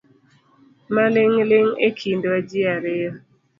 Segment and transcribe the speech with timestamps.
[0.95, 3.11] Maling’ling’ ekindwa ji ariyo